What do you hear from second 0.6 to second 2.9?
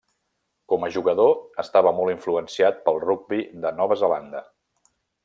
Com a jugador, estava molt influenciat